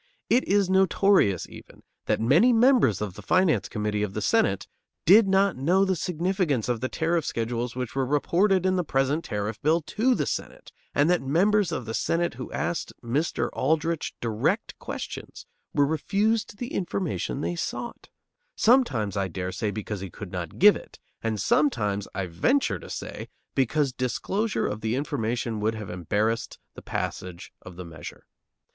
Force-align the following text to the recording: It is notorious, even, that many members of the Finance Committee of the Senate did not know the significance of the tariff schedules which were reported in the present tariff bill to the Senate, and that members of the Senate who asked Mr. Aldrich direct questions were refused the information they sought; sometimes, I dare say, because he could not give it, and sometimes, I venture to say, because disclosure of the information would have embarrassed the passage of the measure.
It 0.31 0.45
is 0.47 0.67
notorious, 0.67 1.47
even, 1.47 1.83
that 2.07 2.19
many 2.19 2.51
members 2.51 3.01
of 3.01 3.13
the 3.13 3.21
Finance 3.21 3.69
Committee 3.69 4.01
of 4.01 4.15
the 4.15 4.19
Senate 4.23 4.65
did 5.05 5.27
not 5.27 5.57
know 5.57 5.85
the 5.85 5.95
significance 5.95 6.67
of 6.67 6.81
the 6.81 6.89
tariff 6.89 7.23
schedules 7.23 7.75
which 7.75 7.93
were 7.93 8.03
reported 8.07 8.65
in 8.65 8.77
the 8.77 8.83
present 8.83 9.23
tariff 9.23 9.61
bill 9.61 9.79
to 9.81 10.15
the 10.15 10.25
Senate, 10.25 10.71
and 10.95 11.07
that 11.11 11.21
members 11.21 11.71
of 11.71 11.85
the 11.85 11.93
Senate 11.93 12.33
who 12.33 12.51
asked 12.51 12.93
Mr. 13.03 13.51
Aldrich 13.53 14.15
direct 14.19 14.73
questions 14.79 15.45
were 15.71 15.85
refused 15.85 16.57
the 16.57 16.73
information 16.73 17.41
they 17.41 17.55
sought; 17.55 18.09
sometimes, 18.55 19.15
I 19.15 19.27
dare 19.27 19.51
say, 19.51 19.69
because 19.69 19.99
he 20.01 20.09
could 20.09 20.31
not 20.31 20.57
give 20.57 20.75
it, 20.75 20.97
and 21.21 21.39
sometimes, 21.39 22.07
I 22.15 22.25
venture 22.25 22.79
to 22.79 22.89
say, 22.89 23.29
because 23.53 23.93
disclosure 23.93 24.65
of 24.65 24.81
the 24.81 24.95
information 24.95 25.59
would 25.59 25.75
have 25.75 25.91
embarrassed 25.91 26.57
the 26.73 26.81
passage 26.81 27.53
of 27.61 27.75
the 27.75 27.85
measure. 27.85 28.25